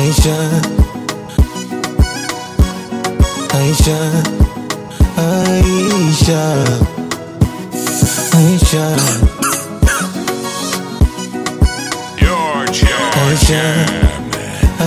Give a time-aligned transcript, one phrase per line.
[0.00, 0.36] Aisha,
[3.58, 3.98] Aisha,
[5.16, 6.42] Aisha,
[8.32, 8.84] Aisha,
[12.22, 13.62] Your jam, Aisha,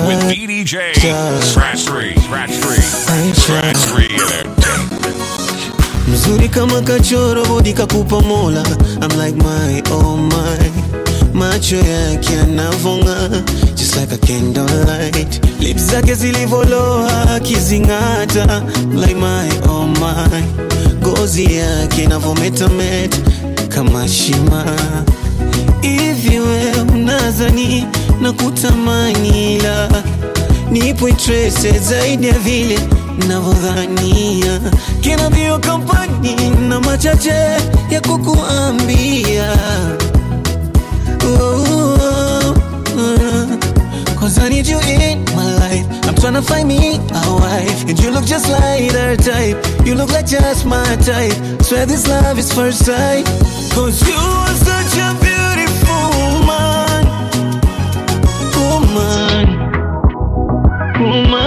[0.07, 0.95] with VDJ.
[1.43, 2.82] Scratch three, scratch three,
[3.34, 4.18] scratch three
[6.07, 8.64] mzuri kama kachoro bodi kakupa mola.
[9.02, 10.92] I'm like my oh my
[11.34, 13.29] macho yake anavonga
[13.76, 15.40] just like a candlelight.
[15.59, 18.63] Lips zake zilivoloa akizing'ata
[18.94, 20.43] like my oh my.
[21.02, 23.17] Gozi yake inavometameta
[23.70, 24.66] kama shima.
[25.81, 27.85] Hivi we unazani
[28.21, 30.04] na kutamanila la
[30.71, 32.79] nipo interese zaidi ya vile
[33.27, 34.59] navyodhania
[35.02, 37.29] kina bio kampani na machache
[37.90, 39.57] ya kukuambia
[44.23, 45.85] Cause I need you in my life.
[46.07, 47.90] I'm tryna find me a wife.
[47.90, 49.57] And you look just like her type.
[49.85, 51.34] You look like just my type.
[51.62, 53.26] Swear this love is first sight.
[53.74, 57.04] Cause you are such a beautiful woman.
[58.60, 59.46] Woman.
[61.02, 61.43] Woman.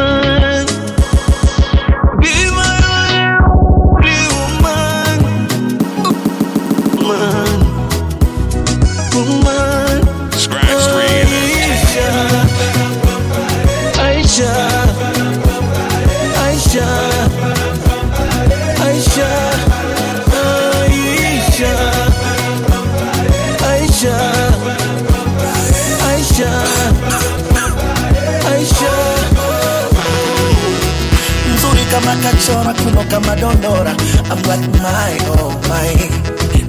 [32.16, 33.94] Mzuri kama kachora kuno kama dondora.
[34.30, 34.42] I'm
[34.82, 36.10] my oh my.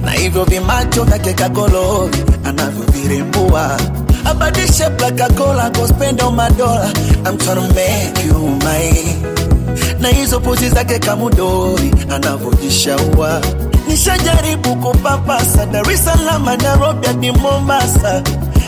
[0.04, 3.78] Na hivyo vimacho vyake kakolovi anavyovirembua
[4.24, 6.90] abadishe plakakola kospendo madola.
[7.26, 8.58] I'm tryna make you
[10.00, 13.40] na hizo pozi zake kamudori anavyojishaua.
[13.88, 16.04] Nishajaribu kupapasa Dar es
[17.06, 18.22] hadi Mombasa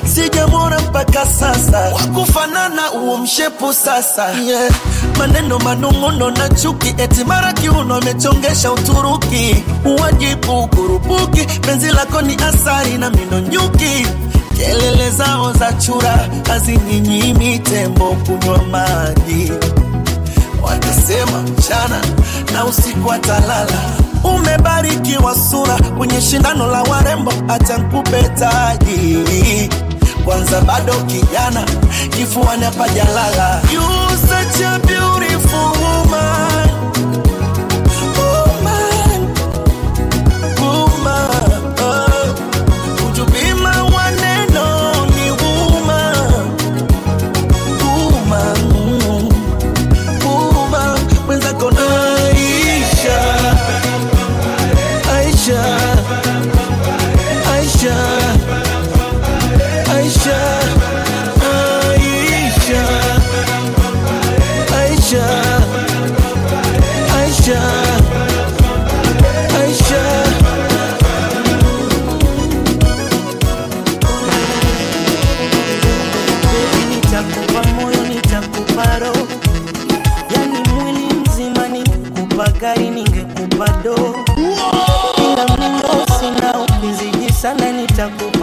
[0.05, 1.79] sijamwona mpaka sasa.
[1.95, 4.31] Wakufanana uo mshepu sasa.
[4.31, 4.71] Yeah.
[5.19, 9.65] maneno manung'uno na chuki eti mara kiuno amechongesha Uturuki.
[9.85, 14.07] Uwajibu kurupuki penzi lako ni asari na mino nyuki.
[14.57, 19.53] Kelele zao za chura hazininyimi tembo kunywa maji.
[20.63, 22.01] Watasema mchana
[22.53, 23.81] na usiku atalala.
[24.25, 29.25] Umebarikiwa sura kwenye shindano la warembo, acha nkupe taji
[30.25, 31.65] kwanza, bado kijana,
[32.11, 33.61] kifuani hapajalala.
[33.73, 33.83] You
[34.29, 35.20] such a beautiful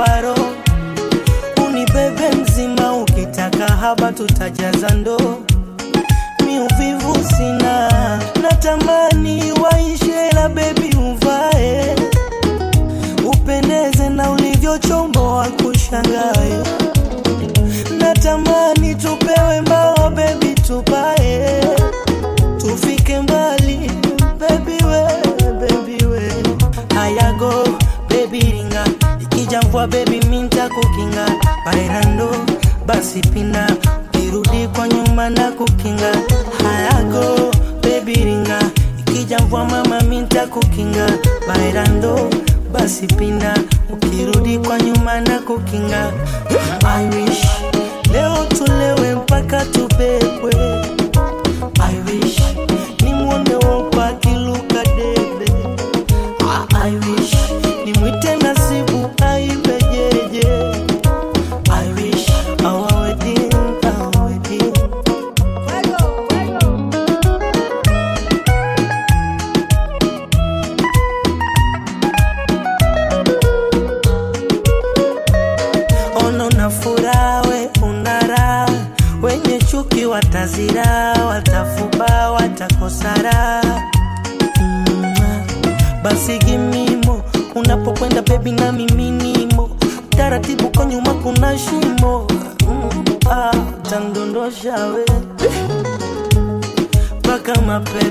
[0.06, 0.48] roho
[1.68, 5.18] unibebe mzima ukitaka haba tutajaza ndo
[6.46, 7.90] mi uvivu sina
[8.42, 11.96] natamani waishe la bebi uvae.
[13.26, 16.64] Upendeze na ulivyochomboa kushangae.
[18.00, 18.57] Natamani
[30.68, 31.26] bebi kukinga
[31.66, 32.30] bairando
[32.86, 33.68] basi pina.
[34.14, 36.12] Ukirudi kwa nyuma na kukinga.
[36.64, 37.52] Hayago
[37.82, 38.60] bebiringa
[39.00, 41.08] ikija mvua mama minta kukinga
[41.48, 42.30] bairando
[42.72, 43.58] basi pina.
[43.90, 46.12] Ukirudi kwa nyuma na kukinga.
[46.86, 47.10] I
[48.14, 50.54] leo tulewe mpaka tubebwe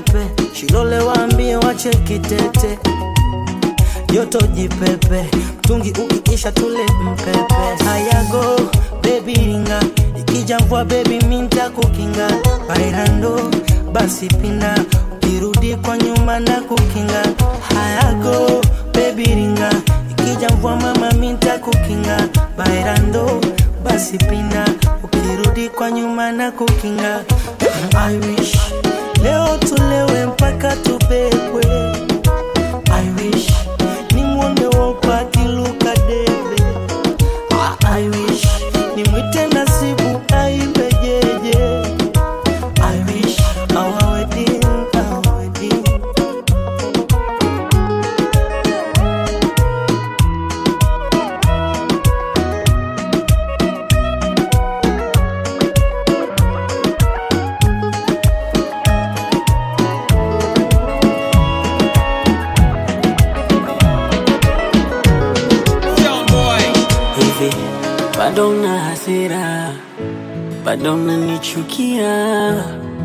[0.07, 2.79] jipepe, Shilole waambie wache kitete,
[4.13, 5.25] joto jipepe,
[5.59, 7.83] mtungi ukiisha tule mpepe.
[7.85, 8.61] Hayago
[9.01, 9.81] bebi ringa,
[10.19, 12.27] ikija mvua bebi minta kukinga,
[12.67, 13.51] bailando
[13.93, 14.75] basi pinda,
[15.15, 17.23] ukirudi kwa nyuma na kukinga.
[17.75, 18.61] Hayago
[18.93, 19.71] bebi ringa,
[20.11, 23.41] ikija mvua mama minta kukinga, bailando
[23.83, 24.65] basi pinda,
[25.03, 27.23] ukirudi kwa nyuma na kukinga.
[27.99, 28.57] I wish
[29.23, 31.63] leo tulewe mpaka tubekwe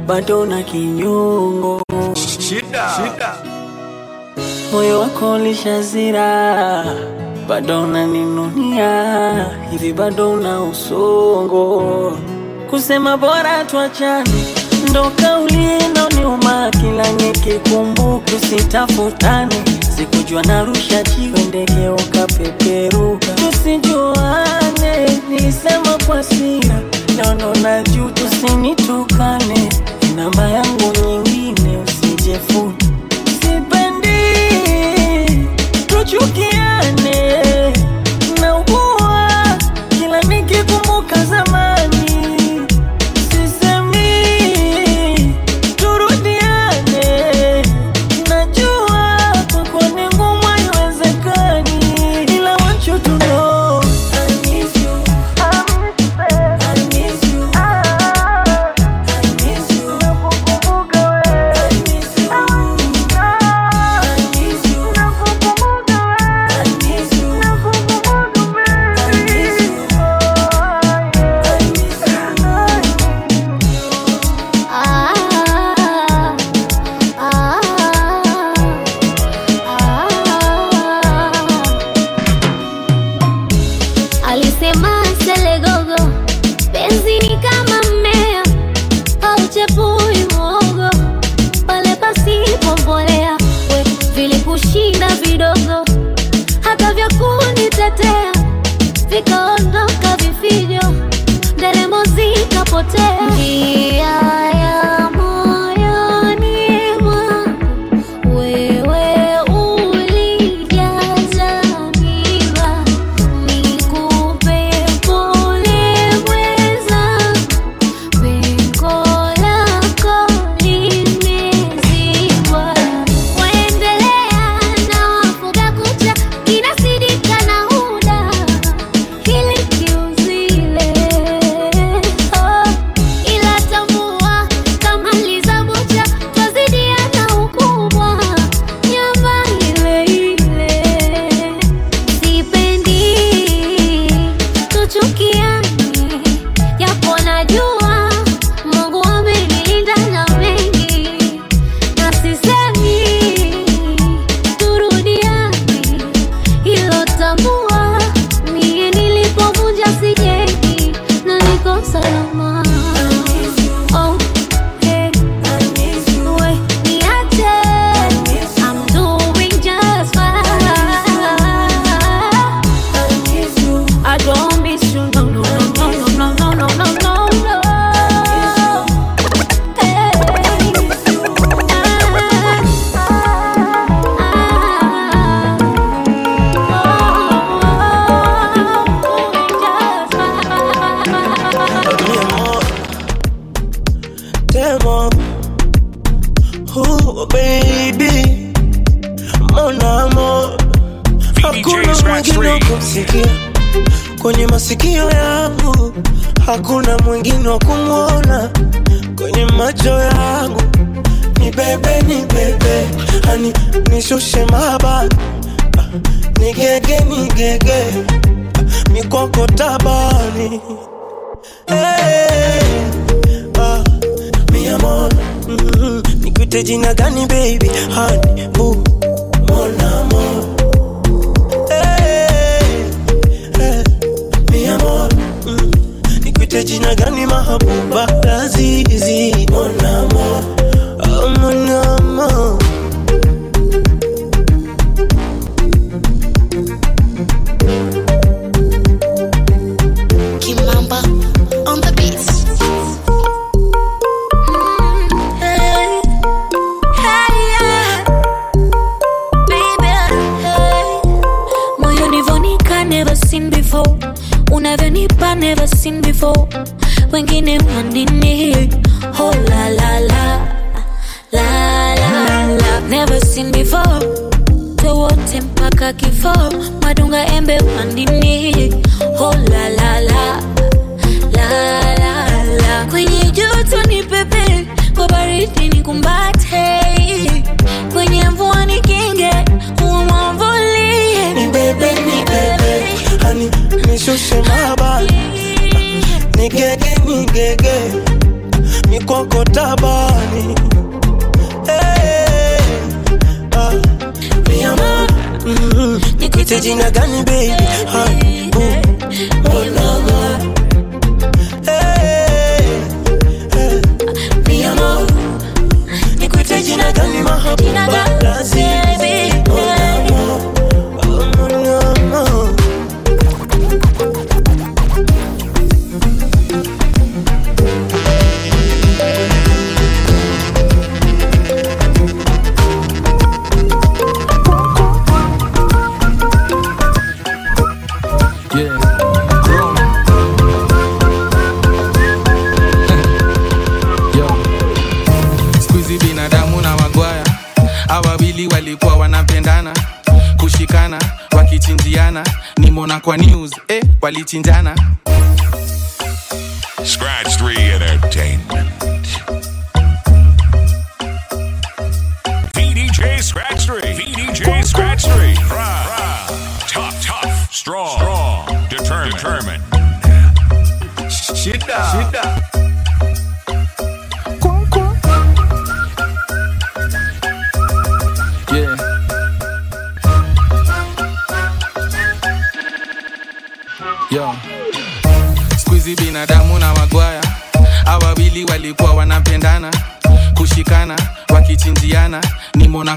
[0.07, 1.83] bado na kinyongo.
[2.39, 3.35] Shida, shida.
[4.73, 6.85] moyo wako lishazira
[7.49, 12.19] bado unaninunia hivi bado na usongo.
[12.71, 14.31] Kusema bora tuachane
[14.91, 19.55] ndo kauli inoniuma kila nikikumbuka sitafutane
[19.97, 26.81] sikujua narusha jiwe ndege ukapeperuka tusijuane nisema kwa sina
[27.23, 29.69] mchono na juu, tusinitukane,
[30.17, 32.87] namba yangu nyingine usijefuta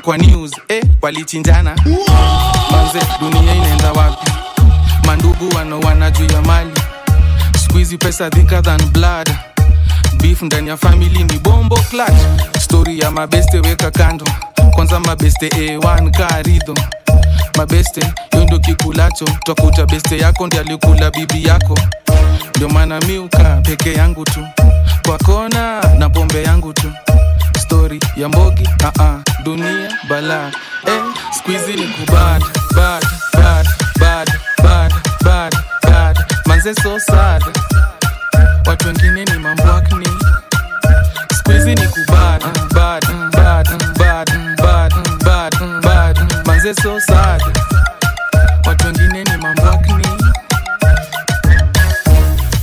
[0.05, 1.75] kwa news eh, walichinjana
[2.71, 4.31] manze dunia inaenda wapi?
[5.05, 6.71] Mandugu wanaoana juu ya mali.
[7.73, 9.29] Hizi pesa thicker than blood.
[10.21, 12.21] Beef ndani ya family ni bombo clutch.
[12.61, 14.25] Story ya mabeste weka kando.
[14.75, 16.75] Kwanza mabeste a1 karido
[17.57, 18.01] mabeste
[18.33, 19.25] yo ndio kikulacho.
[19.25, 21.79] Twakuta beste yako ndi alikula bibi yako.
[22.55, 24.47] Ndio maana miuka peke yangu tu.
[25.05, 26.91] Kwa kona na pombe yangu tu
[27.65, 30.51] stori ya mbogi uh -uh, dunia bala
[30.87, 31.01] eh,
[31.37, 32.43] skuizi ni kubad
[32.75, 33.03] bad
[33.33, 33.67] bad
[33.99, 34.29] bad
[34.63, 34.93] bad
[35.23, 37.43] bad bad manze so sad
[38.65, 40.07] watu wengine ni mambwakni
[41.39, 42.43] skuizi ni kubad
[42.73, 43.67] bad bad
[43.97, 44.93] bad bad
[45.23, 47.41] bad bad manze so sad
[48.67, 50.07] watu wengine ni mambwakni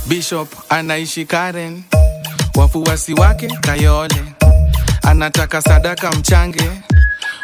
[0.07, 1.83] bishop anaishi karen
[2.55, 4.23] wafuasi wake kayole
[5.03, 6.71] anataka sadaka mchange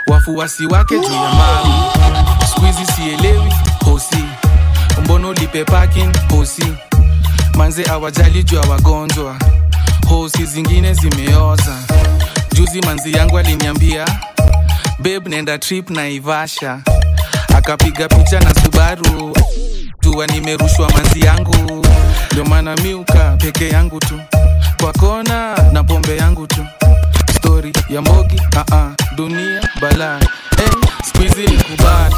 [0.07, 1.73] wafuasi wake juu ya mali
[2.51, 3.53] skuizi sielewi
[3.85, 4.23] hosi.
[5.03, 6.73] Mbono lipe parking hosi.
[7.55, 9.35] Manze awajali juu ya wagonjwa.
[10.09, 11.75] Hosi zingine zimeoza.
[12.53, 14.05] Juzi manzi yangu aliniambia
[14.99, 16.79] beb nenda trip na ivasha
[17.55, 19.33] akapiga picha na subaru.
[19.99, 21.85] Tuwa nimerushwa manzi yangu.
[22.31, 24.19] Ndio maana miuka peke yangu tu.
[24.81, 26.65] Kwa kona na pombe yangu tu
[27.59, 30.19] stori ya mbogi uh -uh, dunia bala
[30.57, 30.67] hey,
[31.07, 32.13] squeeze kubad.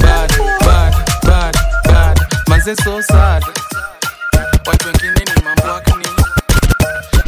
[0.00, 0.32] Bad,
[0.64, 0.94] bad,
[1.26, 2.18] bad, bad.
[2.48, 3.42] manze so sad.
[4.66, 6.06] Watu wengine ni mambo akni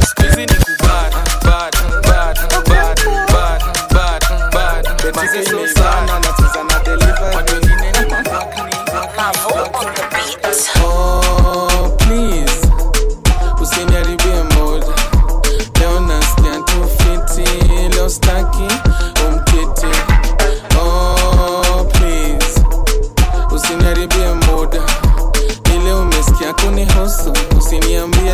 [0.09, 1.13] squeeze ni kubad.
[1.43, 2.37] Bad, bad,
[2.69, 2.99] bad,
[3.31, 3.61] bad,
[3.93, 5.15] bad, bad.
[5.15, 5.64] manze so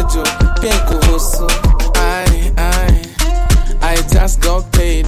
[0.01, 0.23] schedule,
[0.61, 1.47] pay kuhusu.
[1.95, 3.01] I, I,
[3.81, 5.05] I just got paid.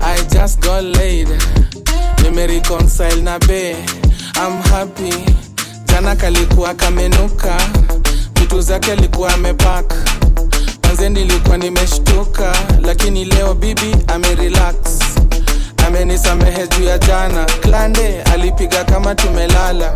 [0.00, 1.28] I just got laid.
[2.22, 3.74] Nimereconcile na be,
[4.36, 5.12] I'm happy.
[5.86, 7.56] Jana kalikuwa kamenuka,
[8.34, 9.96] vitu zake alikuwa amepaka.
[10.82, 14.76] Manze nilikuwa nimeshtuka, lakini leo bibi amerelax
[15.86, 17.44] amenisamehe juu ya jana.
[17.44, 19.94] Klande alipiga kama tumelala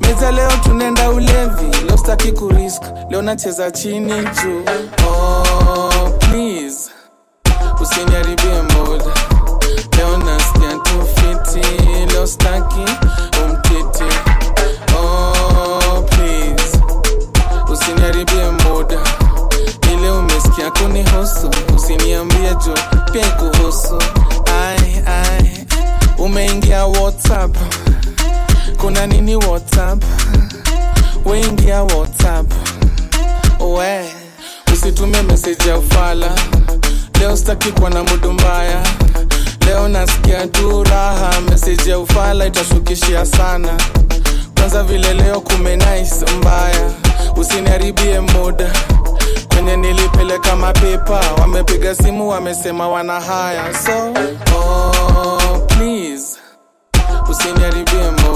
[0.00, 1.84] meza leo tunenda ulevi.
[1.86, 2.82] Leo staki kurisk.
[3.10, 4.64] Leo nacheza chini juu.
[5.08, 6.90] Oh, please.
[7.80, 9.04] Usiniharibie moda
[9.96, 11.66] leo nasikia tu fiti
[12.12, 12.84] leo staki
[13.44, 14.04] umtiti.
[14.98, 16.78] Oh, please.
[17.72, 18.98] Usiniharibie muda
[19.92, 21.50] ile umesikia kunihusu.
[21.76, 22.74] Usiniambie jo
[23.12, 24.02] pia kuhusu.
[24.64, 25.66] Ai ai.
[26.18, 27.56] Umeingia whatsapp
[28.80, 30.02] kuna nini whatsapp?
[31.24, 32.46] Weingia whatsapp.
[33.60, 34.04] We
[34.72, 36.30] usitume meseji ya ufala.
[37.20, 38.82] Leo staki na mudu mbaya.
[39.66, 43.68] Leo nasikia tu raha meseji ya ufala itashukishia sana.
[44.54, 46.90] Kwanza vile leo kumenais mbaya.
[47.36, 48.72] Usiniharibie muda
[49.48, 54.12] kwenye nilipeleka mapepa wamepiga simu wamesema wana haya so
[54.56, 56.38] oh, please.
[57.30, 58.10] Usiniharibie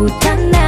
[0.00, 0.59] 후딱 나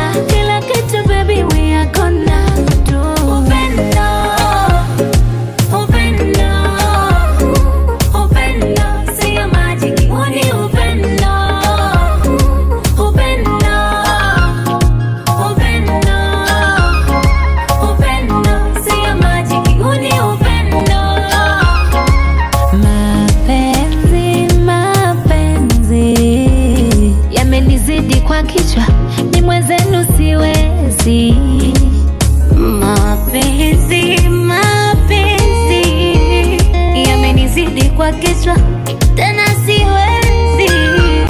[39.14, 40.72] tena siwezi.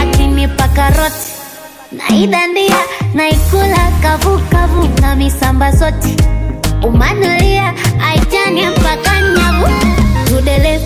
[0.02, 1.32] Akinipaka roti.
[1.92, 2.76] Naidandia,
[3.14, 6.16] naikula kavu kavu na misamba zote,
[6.82, 7.74] umanulia
[8.08, 9.68] aitani mpaka nyavu,
[10.28, 10.80] tudele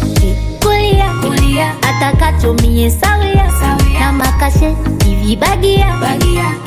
[0.62, 3.46] kulia kulia, atakatumie sawia.
[4.00, 5.86] Na makashe kivibagia,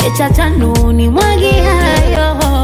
[0.08, 1.74] echa chanuni mwagia.
[2.18, 2.59] Yoho.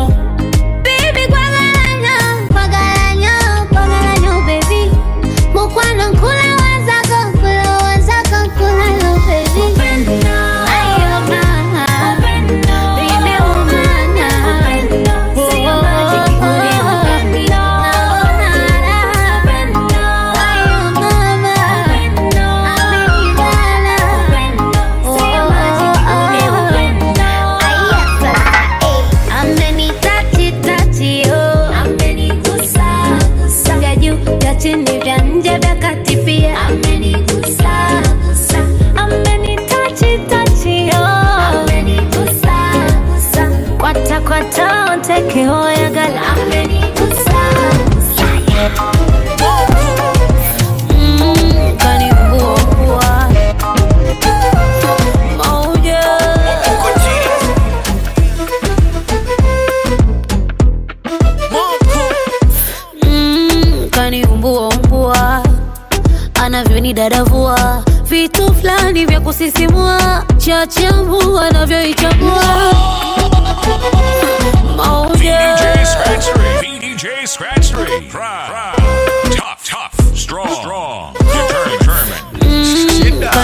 [69.26, 72.44] kusisimua cha changu anavyoichagua.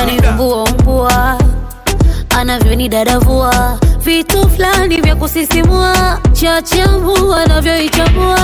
[0.01, 0.97] Anavyoni mm,
[2.29, 3.79] anavyonidadavua.
[3.99, 8.37] Vitu fulani vya kusisimua cha changu anavyoichagua.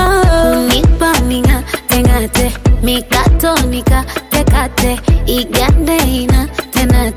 [0.51, 2.51] Unipa ning'ateng'ate
[2.83, 6.47] mikato nikatekate igande ina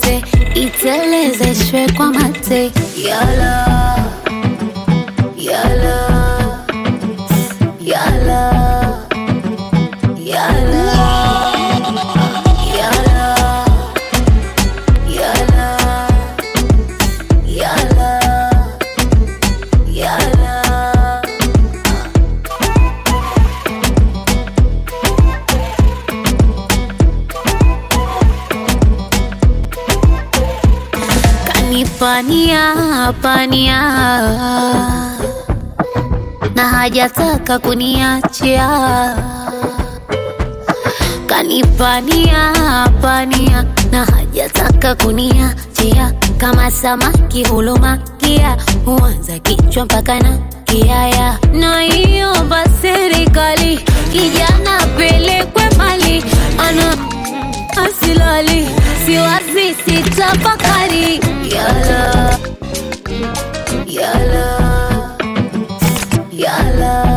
[0.03, 2.73] It's a te les ai, je fais.
[2.97, 3.55] Yolo,
[5.37, 6.10] yolo.
[33.01, 33.81] Kanipania pania
[36.55, 38.69] na hajataka kuniachia.
[41.27, 42.53] Kanipania
[43.03, 43.65] pania.
[43.91, 46.13] Na hajataka kuniachia.
[46.39, 51.39] Kama samaki hulumakia huanza kichwa mpaka na kiaya.
[51.53, 53.81] Na hiyoba serikali
[54.13, 56.25] kijana pelekwe mali.
[56.59, 56.97] Ana
[57.85, 58.69] asilali
[59.07, 61.21] siwazi sitafakari.
[61.55, 62.39] Yala
[63.97, 64.49] yala
[66.45, 67.10] yala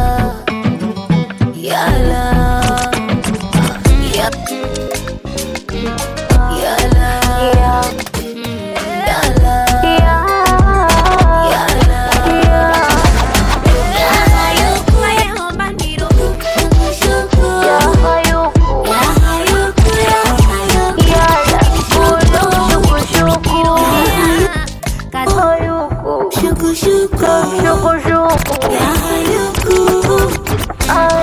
[26.04, 29.76] شوكو شوكو شوكو شوكو يا هايوكو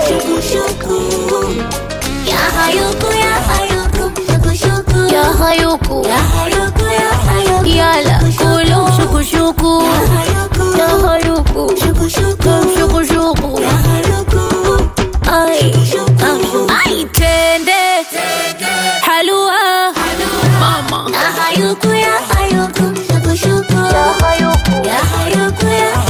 [0.08, 0.96] شوكو شوكو
[2.26, 9.22] يا هايوكو يا هايوكو شوكو شوكو يا هايوكو يا هايوكو يا هيوكو يلا كلوا شوكو
[9.22, 9.82] شوكو
[10.78, 14.44] يا هيوكو شوكو شوكو شوكو شوكو يا هيوكو
[15.28, 15.72] اي
[16.86, 17.84] اي تندي
[19.02, 19.92] حلوة
[20.60, 24.59] ماما يا هيوكو يا هيوكو شوكو شوكو يا هيوكو
[24.90, 26.09] Yala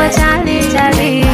[0.00, 1.27] 我家里家里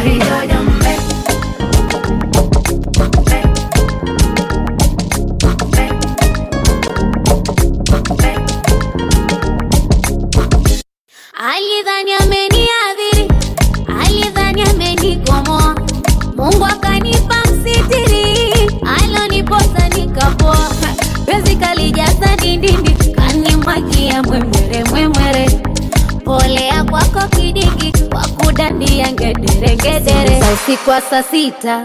[30.84, 31.82] kwa saa sita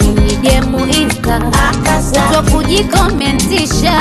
[0.00, 1.40] umijemuika
[2.10, 4.00] kuto kujikomentisha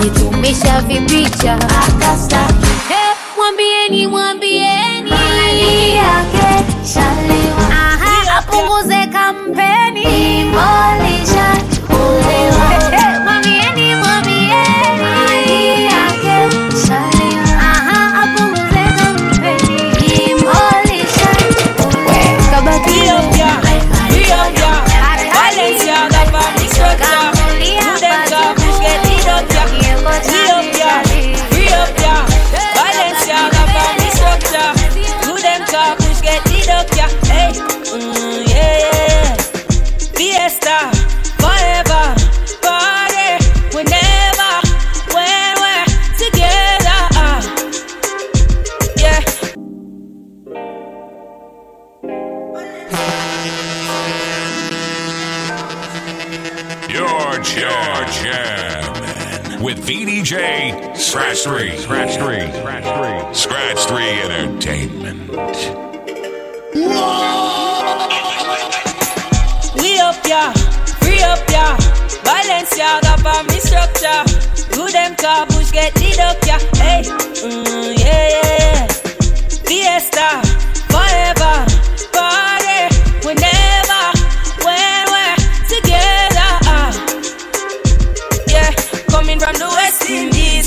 [0.00, 1.58] ukitumisha vipicha.
[3.36, 5.12] Mwambieni mwambieni.
[8.38, 10.02] Apunguze kampeni.
[10.40, 11.46] Imbolisha.
[59.88, 61.78] VDJ Scratch 3.
[61.78, 62.52] Scratch 3.
[62.60, 63.34] Scratch 3.
[63.34, 65.30] Scratch 3 Entertainment.
[69.80, 70.52] We up ya,
[71.00, 71.74] free up ya.
[72.20, 74.76] Balenciaga for me structure.
[74.76, 76.58] Good them car, push get lit up ya.
[76.76, 78.86] Hey, mm, yeah, yeah, yeah.
[79.64, 80.42] Fiesta,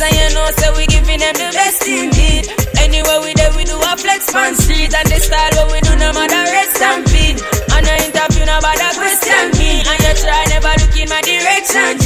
[0.01, 2.49] and you know, say we giving them the best indeed.
[2.81, 4.93] Anywhere we there, we do a flex man street.
[4.93, 7.37] And the style what we do, no matter rest and feed.
[7.73, 9.85] And no interview, no bother question me.
[9.85, 12.05] And you try never look in my direction, G.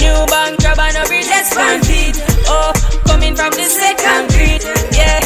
[0.00, 2.16] New bank job and no bridges fan feet.
[2.48, 2.72] Oh,
[3.06, 4.64] coming from the second grade,
[4.96, 5.20] yeah.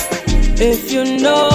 [0.62, 1.49] If you know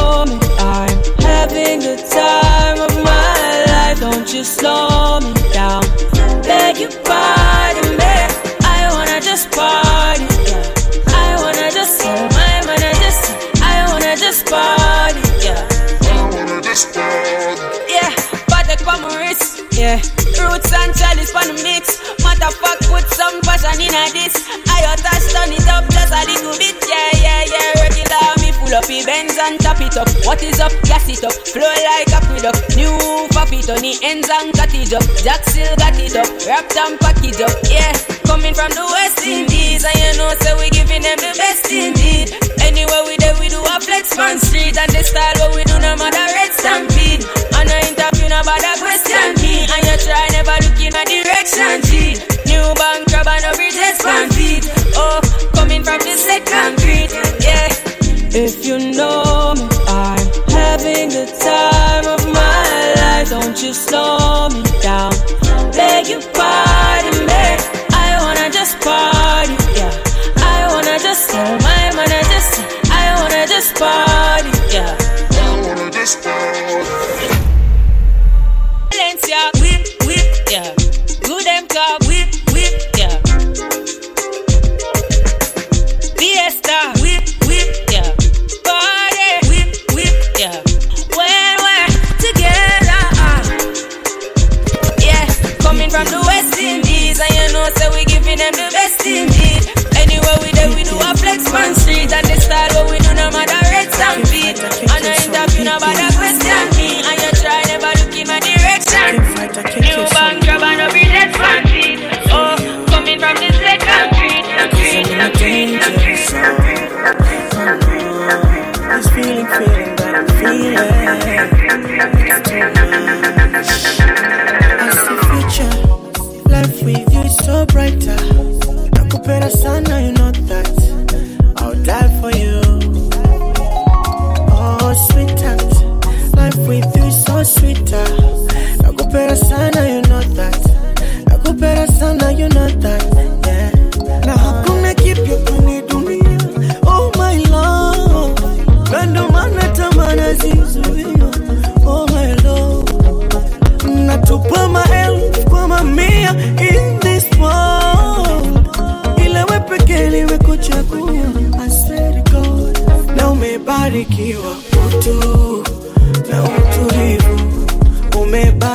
[23.66, 24.38] Turn in a this,
[24.70, 27.82] I touch, turn it up just a little bit, yeah, yeah, yeah.
[27.82, 30.06] Regular me pull up events and top it up.
[30.22, 30.70] What is up?
[30.86, 32.78] Gas it up, flow like a product.
[32.78, 32.94] New
[33.34, 35.02] puppy on the ends and cut it up.
[35.26, 37.90] Jack still got it up, wrapped and packaged up, yeah.
[38.30, 42.38] Coming from the West Indies, and you know, so we giving them the best indeed.
[42.62, 45.74] Anywhere we there, we do a flex man street, and the style what we do
[45.82, 47.26] no matter red stampede.
[47.58, 52.22] And I interview no bother question me, and you try never looking at direction G.
[52.46, 53.15] New bank
[58.38, 59.25] If you know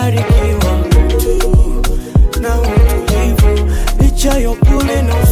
[0.00, 0.78] kubarikiwa
[2.40, 5.26] na utulivu licha ya kule na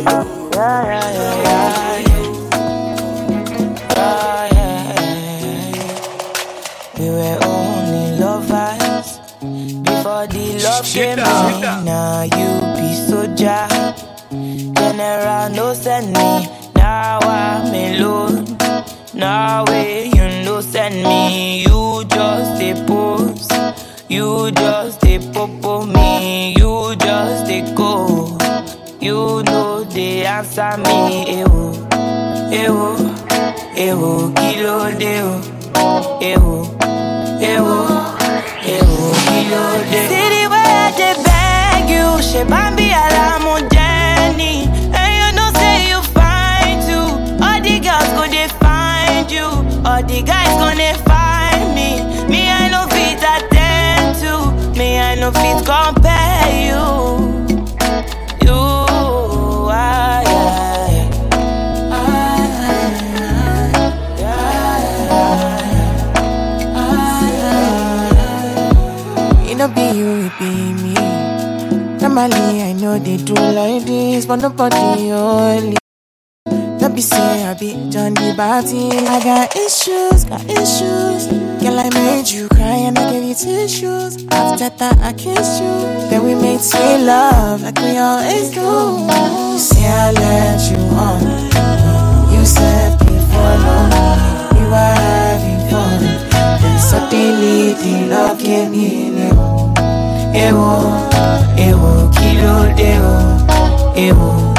[0.00, 0.06] We
[7.10, 9.18] were only lovers
[9.82, 11.84] before the love came in.
[11.84, 13.68] Now you be soldier,
[14.74, 16.48] general no send me.
[16.76, 18.46] Now I'm alone.
[19.14, 21.62] Now way you no send me.
[21.64, 23.48] You just a pose,
[24.08, 28.38] you just a popo me, you just a go,
[29.00, 29.69] you know
[30.00, 31.74] they answer me, ewo,
[32.60, 32.96] ewo,
[33.76, 35.30] ewo, kilo deo,
[36.30, 36.54] ewo,
[37.50, 37.78] ewo,
[38.72, 38.96] ewo,
[39.28, 40.08] kilo deo.
[40.08, 44.64] City where I dey beg you, she bambi alamu Jenny,
[44.98, 47.08] and you know say you fine too.
[47.44, 49.48] All the girls go they find you,
[49.84, 51.90] all the guys gonna find me.
[52.30, 54.32] Me I no fit attend to,
[54.78, 55.99] me I no fit compare
[70.20, 70.94] it be me.
[72.00, 75.76] Normally, I know they do like this, but nobody only.
[76.78, 79.08] Don't be say I be John the Baptist.
[79.08, 81.26] I got issues, got issues.
[81.60, 84.26] Girl, I made you cry and I gave you tissues.
[84.30, 85.72] After that, I kissed you.
[86.10, 88.68] Then we made sweet love like we always do.
[89.58, 91.20] See, I let you on.
[92.32, 93.90] You said before long,
[94.56, 96.00] we were having fun.
[96.60, 99.59] Then suddenly the love came in.
[100.34, 103.12] Ewo, kilo deo.
[103.96, 104.54] Ewo,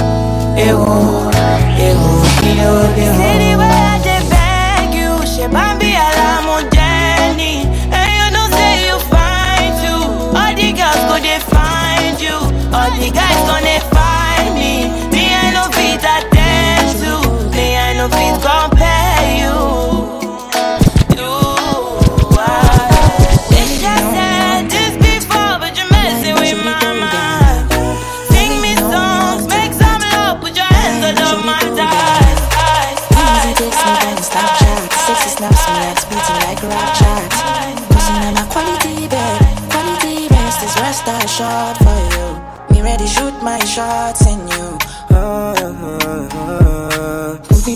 [0.58, 1.32] ewo,
[1.80, 2.10] ewo,
[2.42, 3.14] kilo deo.
[3.16, 5.91] City where I dey beg you, bambi alamu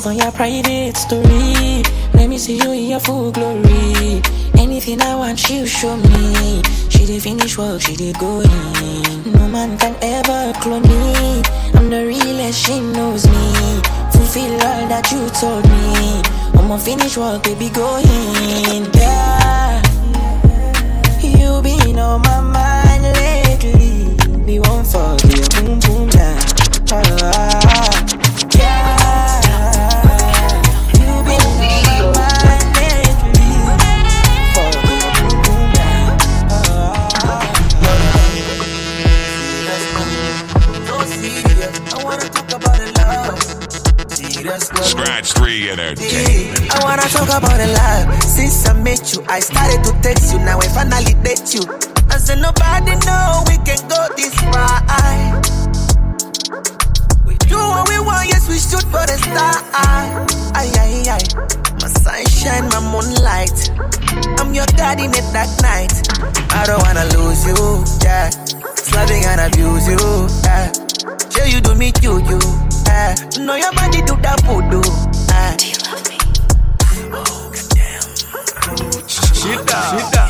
[0.05, 1.81] On your private story.
[2.13, 4.21] Let me see you in your full glory.
[4.55, 6.61] Anything I want, you show me.
[6.89, 9.33] She did finish work, she did go in.
[9.33, 11.41] No man can ever clone me.
[11.73, 13.81] I'm the realest, she knows me.
[14.11, 16.21] Fulfill all that you told me.
[16.59, 18.85] I'ma finish work, baby, go in.
[18.93, 19.81] Yeah.
[21.23, 24.45] You been on my mind lately.
[24.45, 26.37] Be one for the boom boom down.
[26.91, 27.54] Ah,
[45.55, 46.75] 3 Entertainment.
[46.75, 48.23] I wanna talk about the love.
[48.23, 50.39] Since I met you, I started to text you.
[50.39, 51.63] Now I finally date you.
[52.11, 54.83] I said nobody know we can go this far.
[57.23, 59.55] We do what we want, yes we shoot for the star.
[60.59, 61.23] Ay ay ay,
[61.79, 63.55] my sunshine, my moonlight.
[64.39, 65.95] I'm your daddy in the dark night.
[66.51, 67.55] I don't wanna lose you,
[68.03, 68.27] yeah.
[68.91, 70.71] Loving and abuse you, yeah.
[71.31, 72.39] Sure you do me you, you,
[72.95, 73.15] yeah.
[73.39, 74.81] Know your body do that voodoo,
[75.29, 75.55] yeah.
[75.59, 76.17] Do you love me?
[79.37, 80.23] Shida, shida.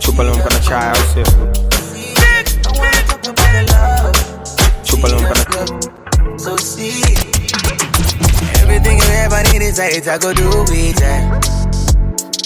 [0.00, 1.22] Chúpalo para chai, você.
[4.84, 5.40] Chúpalo para
[6.38, 7.02] So see
[8.62, 11.00] Everything you ever need is it, I go do it,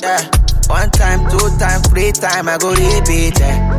[0.03, 0.43] yeah.
[0.69, 3.79] One time, two time, three time, I go repeat, yeah.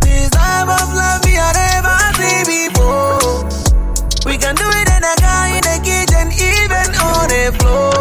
[0.00, 3.44] This type of love me I never see before.
[4.24, 7.98] We can do it in a car, in the kitchen, even on the floor.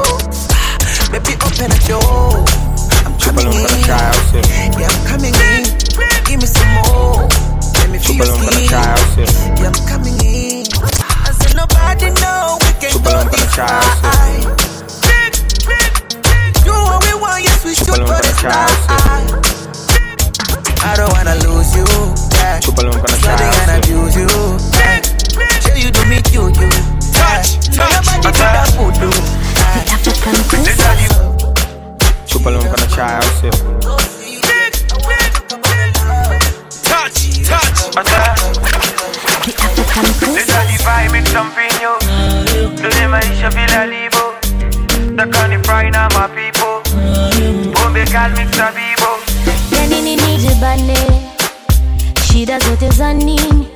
[1.12, 2.46] Baby, open the door.
[3.06, 3.66] I'm coming in.
[4.78, 5.64] Yeah, I'm coming in.
[6.26, 7.28] Give me some more.
[7.82, 8.70] Let me feel your skin.
[9.58, 10.66] Yeah, I'm coming in.
[11.26, 14.58] I said nobody know we can para this.
[14.58, 14.67] Do
[16.98, 19.22] what we want, yes we shoot Chúpalo for para the chai, sky.
[20.82, 21.86] I don't wanna lose you,
[22.34, 22.60] yeah.
[22.60, 24.28] Chúpalo para Loving chai, abuse you,
[24.82, 25.02] yeah.
[25.62, 26.70] Sure you do me you, you.
[27.14, 29.14] Touch, touch, nobody do that voodoo.
[32.26, 33.50] Chúpalo para chai, você.
[36.84, 37.80] Touch, touch.
[40.34, 41.98] Leta divai make something yo
[42.78, 43.86] Tule maisha bila
[45.18, 46.82] libo wine on my people.
[47.74, 49.10] Bombe call me Sabibo.
[49.72, 50.98] yani nini jibane
[52.28, 53.68] shida zote za nini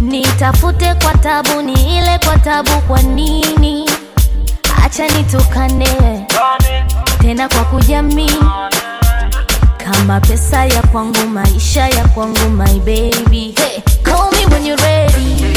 [0.00, 3.90] nitafute kwa tabu ni ile kwa tabu kwa nini
[4.84, 6.26] acha nitukane
[7.20, 8.38] tena kwa kujamii
[9.92, 15.54] kama pesa ya kwangu maisha ya kwangu my baby hey, call me when you're ready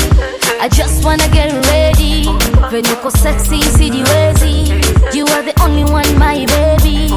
[0.61, 2.27] I just wanna get ready
[2.71, 4.73] When you're sexy sijiwezi
[5.13, 7.11] you are the only one my baby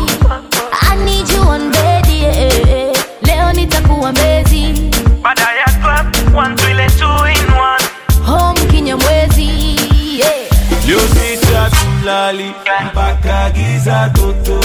[0.72, 2.92] I need you on bed yeah.
[3.22, 4.90] leo nitakuwa mbezi
[5.22, 7.84] Baada ya club, one two ile two in one.
[8.26, 9.76] home kinyamwezi
[10.18, 10.32] yeah.
[10.88, 12.54] Leo sisi hatulali
[12.86, 14.63] mpaka giza totoro.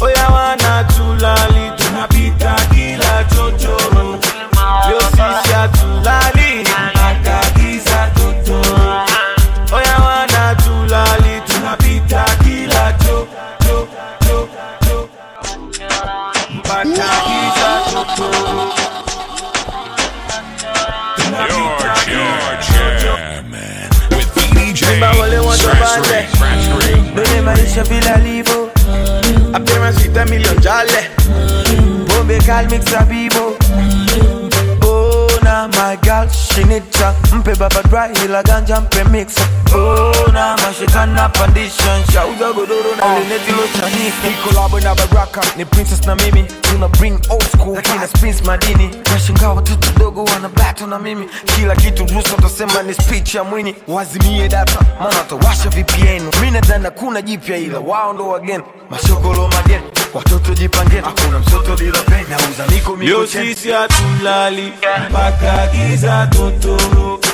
[0.00, 4.18] Oya wana tulali tunapita kila chochoro.
[4.88, 9.06] Leo sisi hatulali mpaka giza totoro.
[9.72, 13.28] Oya wana tulali tunapita kila cho
[13.66, 13.88] cho
[14.26, 14.48] cho
[14.86, 15.08] cho
[16.54, 18.72] mpaka giza totoro.
[21.28, 22.22] You're,
[22.72, 26.02] you're jamming with VDJ Simba wale watu Scratch wabale.
[26.02, 26.66] Three, Scratch
[28.44, 28.65] Three.
[29.58, 31.10] Bebe maisha vile alivyo apewa sita milioni jale
[32.08, 32.84] bombe kalmik
[35.72, 36.28] sabibo girl, my girl
[37.00, 37.14] ya.
[37.32, 39.46] Mpe baba dry hila ganja mpe mixa
[40.32, 45.40] na mashikana pandisha shauza godoro na leneti lochanika collabo na baraka.
[45.56, 46.44] Ni princess na mimi.
[46.62, 47.76] Tuna bring old school.
[47.82, 48.90] Kina spins madini.
[49.12, 51.28] Nashangaa watoto dogo wana battle na mimi.
[51.56, 53.74] Kila kitu rusa utasema ni speech ya mwini.
[53.88, 54.78] Wazimie data.
[55.00, 59.82] Maana watawasha vpn Mina nadhani kuna jipya ila wao ndo wageni mashokolo mageni
[60.14, 64.72] watotojipangia hakuna mtoto bila pena, uzamiko mikocheni, sisi hatulali
[65.10, 67.25] mpaka giza totoroke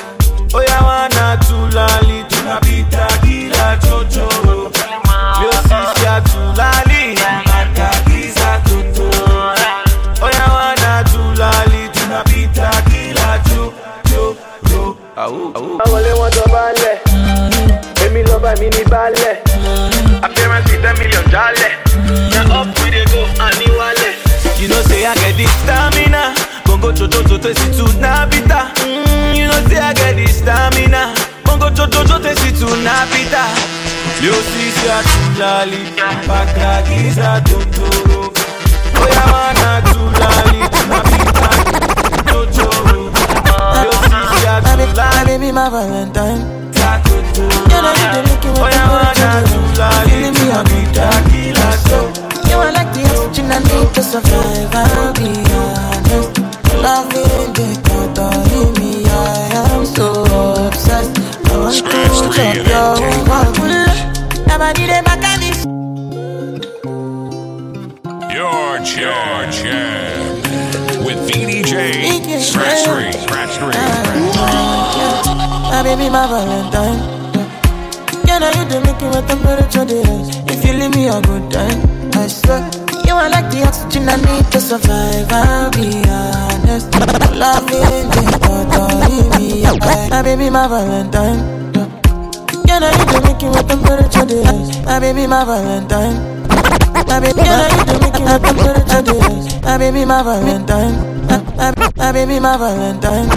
[102.53, 103.27] my Valentine.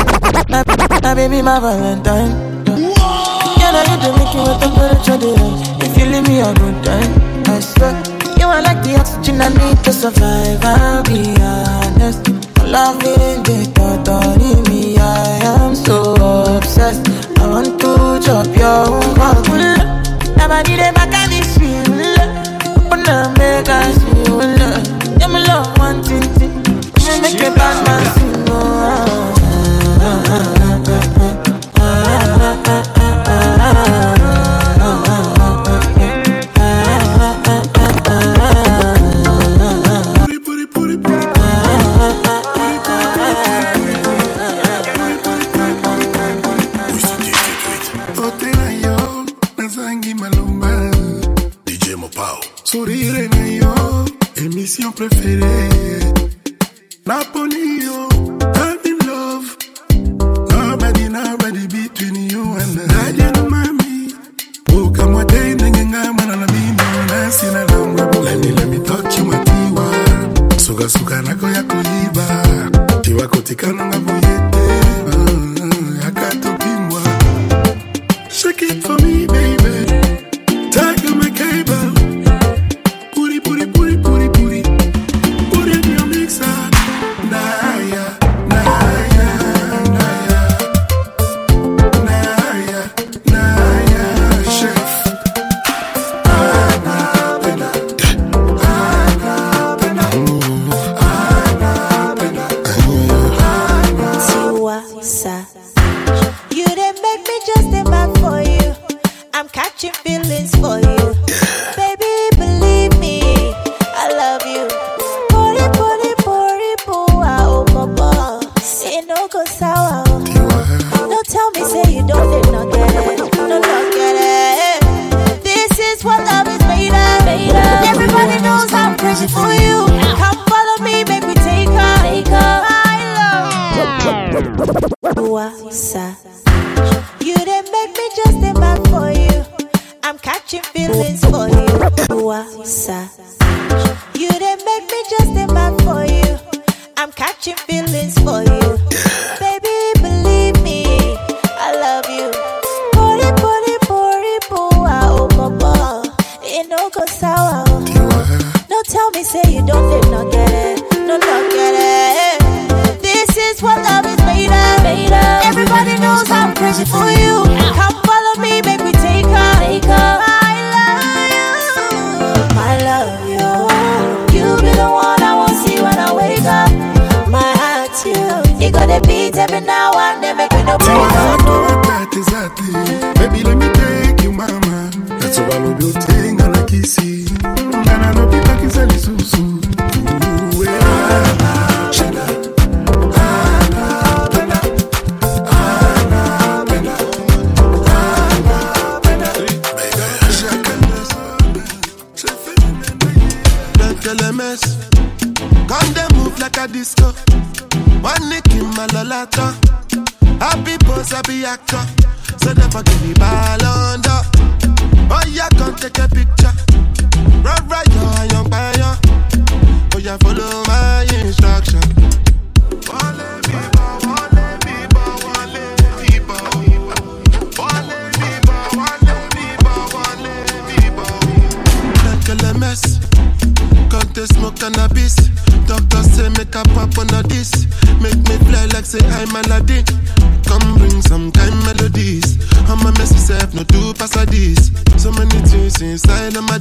[0.51, 0.63] My,
[1.03, 2.31] my baby, my Valentine.
[2.67, 5.19] You know you do make it with temperature.
[5.85, 7.13] If you leave me a good time,
[7.47, 7.95] I swear.
[8.39, 10.61] You are like the oxygen I need to survive.
[10.63, 12.29] I'll be honest.
[12.67, 16.13] Loving the thought of me, I am so
[16.57, 17.09] obsessed.
[17.39, 19.49] I want to chop your heart.
[20.37, 21.89] Nobody dey back at this feel.
[22.85, 24.43] Open up, make us feel.
[25.19, 26.21] Yeah, me love one thing.
[26.37, 26.53] thing.
[27.23, 28.26] Make a bad man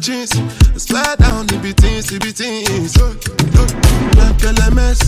[0.06, 0.32] jeans.
[0.38, 2.94] I swear down the beatings, the beatings.
[3.02, 3.18] Oh,
[3.58, 3.70] oh,
[4.22, 5.02] like LMS.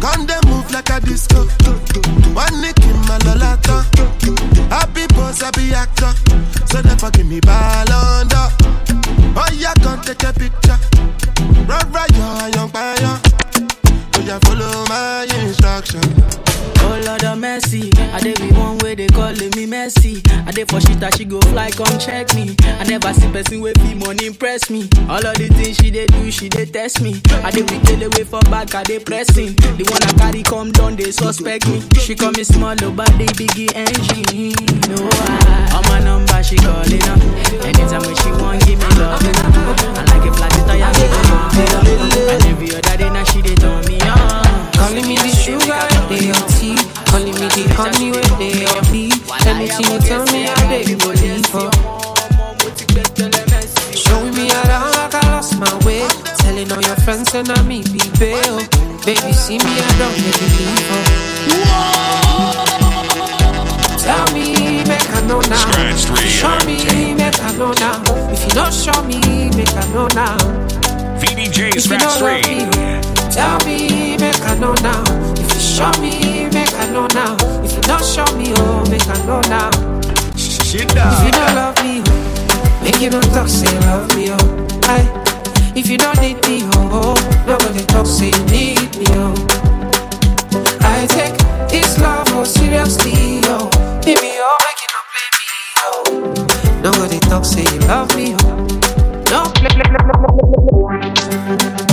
[0.00, 1.44] Come they move like a disco.
[2.32, 3.84] One nick in my lolata.
[4.72, 6.12] Happy boss, happy actor.
[6.72, 8.48] So never give me ball under.
[9.36, 10.78] Oh yeah, come take a picture.
[11.68, 12.96] Run right, yo, young fire.
[14.16, 16.00] Oh yeah, follow my instruction.
[16.82, 20.22] Oh Lord of mercy, I dey be one way they calling me messy.
[20.46, 22.56] I dey for shit that she go fly, come check me.
[22.80, 23.78] I never see person with
[24.40, 24.88] impress me.
[25.12, 27.20] All of the things she dey do, she dey test me.
[27.44, 29.52] I dey be kill away for back, I dey pressing.
[29.76, 31.84] The one I carry come down, they suspect me.
[32.00, 34.56] She call me small, oh, but they biggie engine.
[34.88, 35.76] No, ah.
[35.76, 37.20] I, on my number she calling up.
[37.68, 39.20] Anytime when she want, give me love.
[39.20, 41.84] I like it flat, tire me pump it up.
[41.84, 44.72] And every other day now she dey turn me on.
[44.72, 46.80] Calling me the sugar, they your tea.
[47.12, 49.12] Calling me the honey they your bee.
[49.44, 51.68] Anything you tell me, I dey believe for.
[57.10, 58.62] Friends and I me be bail.
[59.04, 61.02] Baby, see me, I don't believe for.
[61.50, 62.54] Oh.
[63.98, 65.58] Tell me, make I know now.
[65.96, 66.76] Show uh, me,
[67.14, 67.98] make I know now.
[68.30, 69.18] If you don't show me,
[69.58, 70.38] make I know now.
[71.18, 72.70] VDJ If you don't love me,
[73.34, 75.02] tell me, make I know now.
[75.34, 77.34] If you show me, make I know now.
[77.64, 79.70] If you don't show me, oh, make I know now.
[80.36, 84.38] Shit If you don't love me, oh, make you don't talk, say love me, oh.
[84.84, 85.19] Aye.
[85.74, 89.34] If you don't need me, oh, oh, nobody talk, say you need me, oh.
[90.80, 91.36] I take
[91.68, 93.68] this love oh seriously, oh.
[94.04, 95.48] Baby, oh, make you not play me,
[95.78, 96.82] oh.
[96.82, 98.66] Nobody talk, say you love me, oh.
[99.30, 101.89] No play, play, play, play, play, play, play.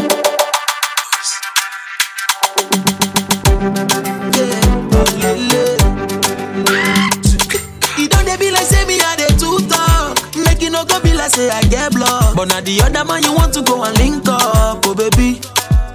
[11.27, 12.35] No go be like say I get block.
[12.35, 15.39] But na the other man you want to go and link up, oh baby.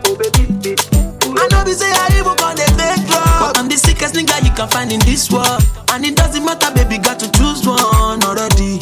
[0.07, 0.77] Oh baby.
[1.25, 3.41] I know be say I even dey fake love.
[3.41, 5.63] But I'm the sickest nigga you can find in this world.
[5.93, 8.81] And it doesn't matter, baby, got to choose one already.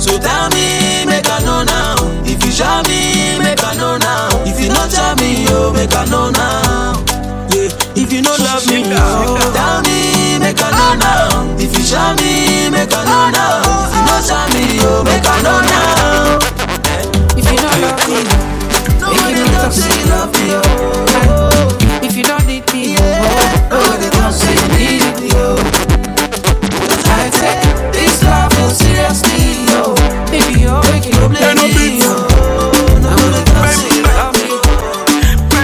[0.00, 1.96] So tell me, make I know now.
[2.24, 4.28] If you show me, make I know now.
[4.44, 7.00] If you not show me, oh, make I know now.
[7.52, 11.56] Yeah, if you don't love me, oh, tell me, make I know now.
[11.60, 13.61] If you show me, make I know now.
[14.24, 16.38] If you me, oh, make I know now.
[17.36, 18.22] If you don't love me,
[19.02, 22.04] make you don't talk, say you love me, oh.
[22.06, 23.02] If you don't need me, oh,
[23.68, 25.58] nobody talk, say you need me, oh.
[27.10, 29.94] I take this love oh seriously, oh.
[30.30, 32.14] Baby, oh, make you don't play me, oh.
[33.02, 35.62] Nobody talk, say you love me,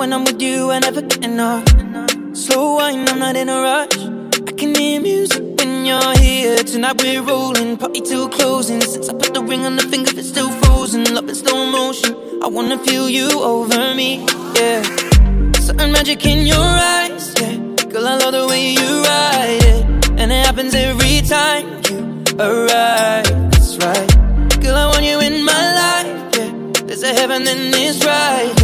[0.07, 1.67] When I'm with you, I never get enough.
[2.33, 3.99] Slow wine, I'm not in a rush.
[4.49, 6.59] I can hear music when you're here.
[6.59, 8.81] Tonight we're rolling, party till closing.
[8.83, 11.13] Since I put the ring on the finger, it's still frozen.
[11.13, 12.15] Love in slow motion.
[12.41, 14.85] I wanna feel you over me, yeah.
[15.59, 17.57] Certain magic in your eyes, yeah.
[17.91, 21.99] Girl, I love the way you ride it, and it happens every time you
[22.39, 23.27] arrive.
[23.51, 24.09] That's right.
[24.63, 26.83] Girl, I want you in my life, yeah.
[26.87, 28.56] There's a heaven, then it's right.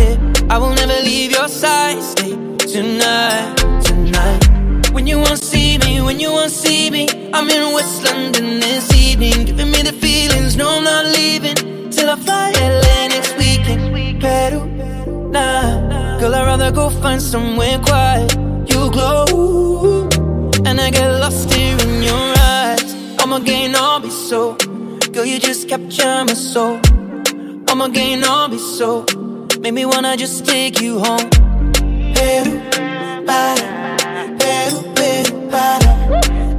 [0.52, 2.02] I will never leave your side.
[2.02, 4.90] Stay tonight, tonight.
[4.92, 8.92] When you won't see me, when you won't see me, I'm in West London this
[8.94, 10.54] evening, giving me the feelings.
[10.58, 11.56] No, I'm not leaving
[11.88, 14.20] till I fly LA next weekend.
[14.20, 14.66] Peru,
[15.30, 18.36] nah, girl, I'd rather go find somewhere quiet.
[18.70, 20.06] You glow,
[20.66, 22.92] and I get lost here in your eyes.
[23.20, 24.56] I'm again, I'll be so.
[25.12, 26.78] Girl, you just capture my soul.
[27.68, 29.06] I'm again, I'll be so.
[29.62, 31.30] Make me wanna just take you home.
[33.24, 33.62] Para,
[35.52, 35.78] para.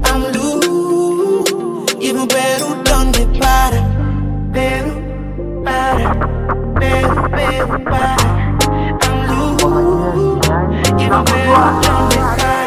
[0.05, 3.81] I'm loose, even Peru donde para.
[4.53, 6.03] Para,
[7.91, 8.15] para.
[9.03, 10.47] I'm loose,
[11.01, 12.62] even Peru donde para.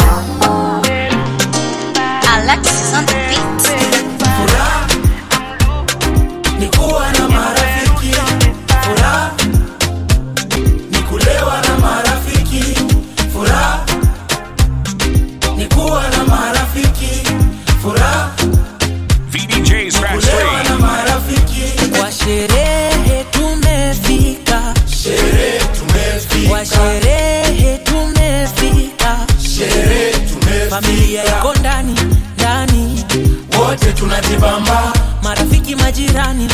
[22.27, 26.49] Sherehe tumefika, sherehe tumefika.
[26.49, 30.71] Kwa sherehe tumefika, sherehe tumefika.
[30.71, 31.95] Familia iko ndani
[32.35, 33.05] ndani,
[33.59, 34.93] wote tunajibamba.
[35.23, 36.49] Marafiki majirani